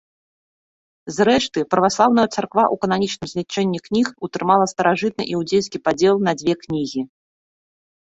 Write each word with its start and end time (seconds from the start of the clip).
Зрэшты, 1.17 1.59
праваслаўная 1.73 2.25
царква 2.35 2.65
ў 2.73 2.87
кананічным 2.87 3.27
злічэнні 3.35 3.79
кніг 3.91 4.07
утрымала 4.29 4.65
старажытны 4.75 5.23
іўдзейскі 5.37 5.77
падзел 5.89 6.15
на 6.33 6.39
дзве 6.43 6.53
кнігі. 6.67 7.01